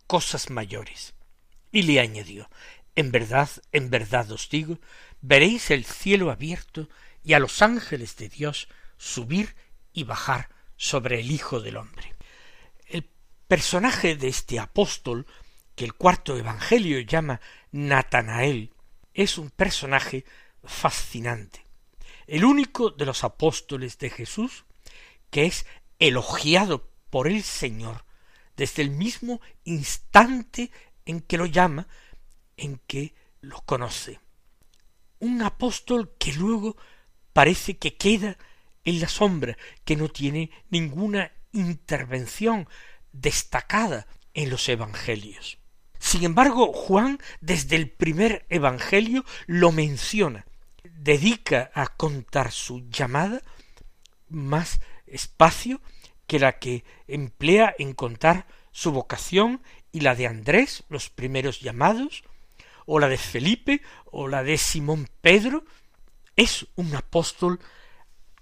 cosas 0.09 0.51
mayores. 0.51 1.15
Y 1.71 1.83
le 1.83 2.01
añadió, 2.01 2.51
en 2.97 3.13
verdad, 3.13 3.49
en 3.71 3.91
verdad 3.91 4.29
os 4.33 4.51
digo, 4.51 4.81
veréis 5.21 5.71
el 5.71 5.85
cielo 5.85 6.33
abierto 6.33 6.89
y 7.23 7.35
a 7.35 7.39
los 7.39 7.63
ángeles 7.63 8.17
de 8.17 8.29
Dios 8.29 8.67
subir 8.97 9.55
y 9.93 10.03
bajar 10.03 10.49
sobre 10.77 11.21
el 11.21 11.31
Hijo 11.31 11.61
del 11.61 11.77
Hombre. 11.77 12.17
El 12.89 13.09
personaje 13.47 14.17
de 14.17 14.27
este 14.27 14.59
apóstol, 14.59 15.29
que 15.77 15.85
el 15.85 15.95
cuarto 15.95 16.37
Evangelio 16.37 16.99
llama 16.99 17.41
Natanael, 17.71 18.73
es 19.23 19.37
un 19.37 19.51
personaje 19.51 20.25
fascinante, 20.63 21.65
el 22.29 22.45
único 22.45 22.91
de 22.91 23.05
los 23.05 23.25
apóstoles 23.25 23.99
de 23.99 24.11
Jesús 24.11 24.65
que 25.31 25.47
es 25.47 25.67
elogiado 25.99 26.89
por 27.11 27.27
el 27.27 27.43
Señor 27.43 28.05
desde 28.57 28.83
el 28.83 28.91
mismo 28.91 29.41
instante 29.65 30.71
en 31.05 31.21
que 31.21 31.37
lo 31.37 31.47
llama, 31.47 31.89
en 32.57 32.81
que 32.87 33.15
lo 33.41 33.61
conoce. 33.63 34.21
un 35.19 35.43
apóstol 35.43 36.15
que 36.17 36.33
luego 36.33 36.77
parece 37.33 37.77
que 37.77 37.97
queda 37.97 38.39
en 38.85 39.01
la 39.01 39.09
sombra, 39.09 39.59
que 39.85 39.97
no 39.97 40.09
tiene 40.09 40.53
ninguna 40.71 41.33
intervención 41.51 42.69
destacada 43.11 44.07
en 44.33 44.49
los 44.49 44.69
evangelios. 44.69 45.58
Sin 46.09 46.25
embargo, 46.25 46.73
Juan 46.73 47.19
desde 47.43 47.77
el 47.77 47.91
primer 47.91 48.47
evangelio 48.49 49.27
lo 49.47 49.73
menciona, 49.73 50.47
dedica 50.83 51.71
a 51.75 51.89
contar 51.89 52.51
su 52.51 52.89
llamada 52.89 53.43
más 54.31 54.81
espacio 55.07 55.83
que 56.27 56.39
la 56.39 56.59
que 56.59 56.83
emplea 57.09 57.75
en 57.79 57.93
contar 57.93 58.47
su 58.73 58.91
vocación 58.91 59.61
y 59.93 60.01
la 60.01 60.15
de 60.15 60.27
Andrés, 60.27 60.83
los 60.89 61.11
primeros 61.11 61.61
llamados, 61.61 62.25
o 62.87 63.01
la 63.01 63.11
de 63.11 63.19
Felipe, 63.19 63.83
o 64.07 64.29
la 64.29 64.43
de 64.43 64.57
Simón 64.57 65.11
Pedro, 65.21 65.67
es 66.37 66.67
un 66.75 66.97
apóstol 66.97 67.61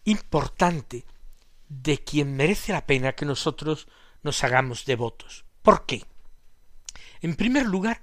importante 0.05 1.05
de 1.69 1.99
quien 1.99 2.37
merece 2.37 2.71
la 2.71 2.87
pena 2.87 3.15
que 3.15 3.27
nosotros 3.27 3.89
nos 4.23 4.45
hagamos 4.45 4.85
devotos. 4.85 5.45
¿Por 5.63 5.85
qué? 5.85 6.05
En 7.27 7.35
primer 7.35 7.67
lugar, 7.67 8.01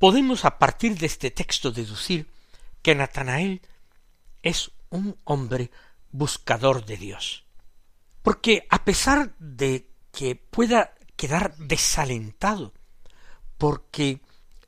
podemos 0.00 0.44
a 0.44 0.58
partir 0.58 0.98
de 0.98 1.06
este 1.06 1.30
texto 1.30 1.70
deducir 1.70 2.26
que 2.82 2.96
Natanael 2.96 3.62
es 4.42 4.72
un 4.88 5.16
hombre 5.22 5.70
buscador 6.10 6.84
de 6.84 6.96
Dios. 6.96 7.44
Porque 8.22 8.66
a 8.68 8.84
pesar 8.84 9.36
de 9.38 9.86
que 10.10 10.34
pueda 10.34 10.94
quedar 11.14 11.56
desalentado, 11.58 12.74
porque 13.56 14.20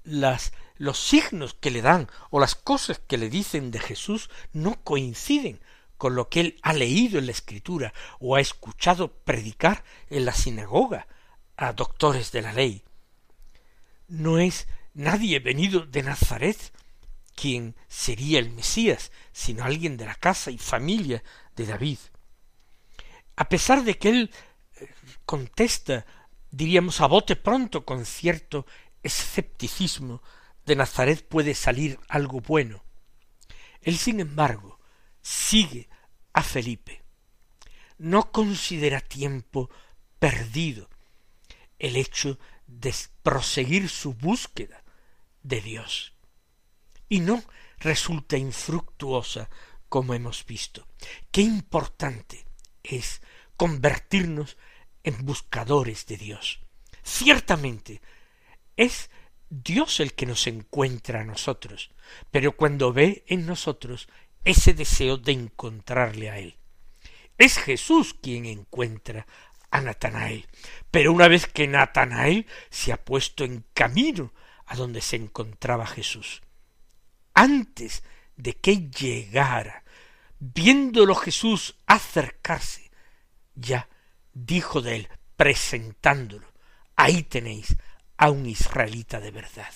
las, 0.04 0.52
los 0.76 1.00
signos 1.00 1.54
que 1.54 1.72
le 1.72 1.82
dan 1.82 2.08
o 2.30 2.38
las 2.38 2.54
cosas 2.54 3.00
que 3.00 3.18
le 3.18 3.28
dicen 3.30 3.72
de 3.72 3.80
Jesús 3.80 4.30
no 4.52 4.80
coinciden 4.84 5.60
con 5.98 6.14
lo 6.14 6.28
que 6.28 6.38
él 6.38 6.60
ha 6.62 6.72
leído 6.72 7.18
en 7.18 7.26
la 7.26 7.32
escritura 7.32 7.92
o 8.20 8.36
ha 8.36 8.40
escuchado 8.40 9.12
predicar 9.12 9.82
en 10.08 10.24
la 10.24 10.34
sinagoga 10.34 11.08
a 11.56 11.72
doctores 11.72 12.30
de 12.30 12.42
la 12.42 12.52
ley. 12.52 12.84
No 14.12 14.38
es 14.38 14.68
nadie 14.92 15.38
venido 15.38 15.87
de 15.87 16.03
Nazaret 16.03 16.59
quien 17.35 17.75
sería 17.88 18.40
el 18.40 18.51
Mesías, 18.51 19.11
sino 19.33 19.64
alguien 19.64 19.96
de 19.96 20.05
la 20.05 20.14
casa 20.16 20.51
y 20.51 20.59
familia 20.59 21.25
de 21.57 21.64
David. 21.64 21.96
A 23.37 23.48
pesar 23.48 23.85
de 23.85 23.96
que 23.96 24.11
él 24.11 24.31
eh, 24.77 24.88
contesta, 25.25 26.05
diríamos 26.51 27.01
a 27.01 27.07
bote 27.07 27.37
pronto, 27.37 27.87
con 27.87 28.05
cierto 28.05 28.66
escepticismo, 29.03 30.22
de 30.66 30.77
Nazaret 30.77 31.27
puede 31.27 31.55
salir 31.55 31.98
algo 32.07 32.42
bueno. 32.42 32.85
Él, 33.81 33.96
sin 33.96 34.20
embargo, 34.20 34.79
sigue 35.22 35.88
a 36.35 36.42
Felipe. 36.42 37.01
No 37.96 38.31
considera 38.31 39.01
tiempo 39.01 39.70
perdido 40.18 40.90
el 41.79 41.96
hecho 41.96 42.38
de 42.80 42.94
proseguir 43.22 43.88
su 43.88 44.14
búsqueda 44.14 44.82
de 45.42 45.61
Dios. 45.61 46.14
Y 47.08 47.20
no 47.20 47.42
resulta 47.78 48.37
infructuosa 48.37 49.50
como 49.88 50.14
hemos 50.14 50.46
visto. 50.46 50.87
Qué 51.30 51.42
importante 51.42 52.46
es 52.82 53.20
convertirnos 53.56 54.56
en 55.04 55.24
buscadores 55.24 56.06
de 56.06 56.16
Dios. 56.16 56.61
Ciertamente 57.02 58.00
es 58.76 59.11
Dios 59.50 60.00
el 60.00 60.14
que 60.14 60.26
nos 60.26 60.46
encuentra 60.46 61.20
a 61.20 61.24
nosotros, 61.24 61.90
pero 62.30 62.56
cuando 62.56 62.92
ve 62.92 63.24
en 63.26 63.44
nosotros 63.44 64.08
ese 64.44 64.72
deseo 64.74 65.18
de 65.18 65.32
encontrarle 65.32 66.30
a 66.30 66.38
Él. 66.38 66.56
Es 67.38 67.58
Jesús 67.58 68.14
quien 68.14 68.46
encuentra 68.46 69.26
a 69.72 69.80
Natanael, 69.80 70.46
pero 70.90 71.12
una 71.12 71.26
vez 71.26 71.46
que 71.46 71.66
Natanael 71.66 72.46
se 72.70 72.92
ha 72.92 73.04
puesto 73.04 73.42
en 73.42 73.64
camino 73.74 74.32
a 74.66 74.76
donde 74.76 75.00
se 75.00 75.16
encontraba 75.16 75.87
Jesús, 75.87 76.42
antes 77.35 78.04
de 78.37 78.54
que 78.54 78.88
llegara 78.90 79.82
viéndolo 80.38 81.14
Jesús 81.14 81.76
acercarse, 81.87 82.90
ya 83.54 83.88
dijo 84.32 84.82
de 84.82 84.96
él, 84.96 85.08
presentándolo, 85.37 86.52
ahí 86.96 87.22
tenéis 87.22 87.76
a 88.16 88.30
un 88.30 88.46
israelita 88.46 89.20
de 89.20 89.30
verdad. 89.30 89.72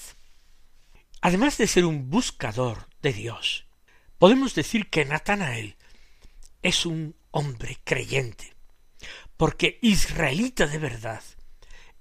Además 1.21 1.57
de 1.57 1.67
ser 1.67 1.85
un 1.85 2.11
buscador 2.11 2.89
de 3.01 3.13
Dios, 3.13 3.67
podemos 4.19 4.55
decir 4.55 4.91
que 4.91 5.05
Natanael 5.05 5.77
es 6.63 6.85
un 6.85 7.17
hombre 7.31 7.79
creyente, 7.85 8.56
porque 9.37 9.79
israelita 9.83 10.67
de 10.67 10.79
verdad 10.79 11.23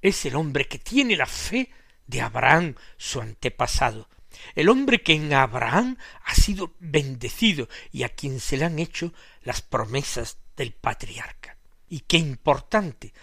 es 0.01 0.25
el 0.25 0.35
hombre 0.35 0.67
que 0.67 0.79
tiene 0.79 1.15
la 1.15 1.25
fe 1.25 1.69
de 2.07 2.21
Abraham, 2.21 2.75
su 2.97 3.21
antepasado, 3.21 4.07
el 4.53 4.69
hombre 4.69 5.01
que 5.01 5.13
en 5.13 5.33
Abraham 5.33 5.97
ha 6.23 6.35
sido 6.35 6.75
bendecido 6.79 7.67
y 7.91 8.03
a 8.03 8.09
quien 8.09 8.39
se 8.39 8.57
le 8.57 8.65
han 8.65 8.79
hecho 8.79 9.13
las 9.43 9.61
promesas 9.61 10.37
del 10.55 10.73
patriarca. 10.73 11.57
Y 11.89 12.01
qué 12.01 12.17
importante 12.17 13.13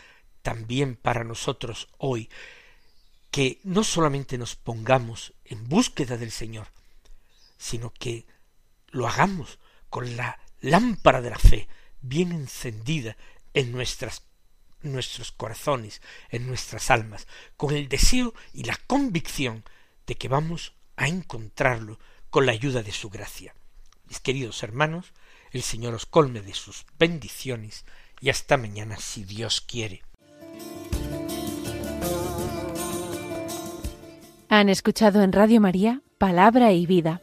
también 0.42 0.96
para 0.96 1.24
nosotros 1.24 1.88
hoy 1.98 2.28
que 3.30 3.60
no 3.64 3.84
solamente 3.84 4.36
nos 4.36 4.56
pongamos 4.56 5.32
en 5.44 5.68
búsqueda 5.68 6.16
del 6.16 6.30
Señor, 6.30 6.68
sino 7.56 7.92
que 7.92 8.26
lo 8.90 9.08
hagamos 9.08 9.58
con 9.88 10.16
la 10.16 10.38
lámpara 10.60 11.22
de 11.22 11.30
la 11.30 11.38
fe 11.38 11.68
bien 12.02 12.32
encendida 12.32 13.16
en 13.54 13.72
nuestras 13.72 14.22
nuestros 14.82 15.32
corazones, 15.32 16.02
en 16.30 16.46
nuestras 16.46 16.90
almas, 16.90 17.26
con 17.56 17.74
el 17.74 17.88
deseo 17.88 18.34
y 18.52 18.64
la 18.64 18.76
convicción 18.86 19.64
de 20.06 20.16
que 20.16 20.28
vamos 20.28 20.74
a 20.96 21.08
encontrarlo 21.08 21.98
con 22.30 22.46
la 22.46 22.52
ayuda 22.52 22.82
de 22.82 22.92
su 22.92 23.08
gracia. 23.10 23.54
Mis 24.08 24.20
queridos 24.20 24.62
hermanos, 24.62 25.12
el 25.52 25.62
Señor 25.62 25.94
os 25.94 26.06
colme 26.06 26.40
de 26.40 26.54
sus 26.54 26.84
bendiciones 26.98 27.84
y 28.20 28.30
hasta 28.30 28.56
mañana 28.56 28.96
si 28.96 29.24
Dios 29.24 29.60
quiere. 29.60 30.02
Han 34.48 34.68
escuchado 34.68 35.22
en 35.22 35.32
Radio 35.32 35.60
María 35.60 36.02
Palabra 36.18 36.72
y 36.72 36.86
Vida, 36.86 37.22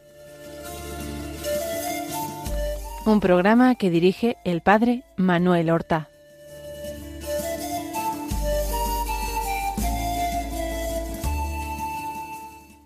un 3.06 3.20
programa 3.20 3.76
que 3.76 3.88
dirige 3.88 4.36
el 4.44 4.60
Padre 4.60 5.04
Manuel 5.16 5.70
Horta. 5.70 6.10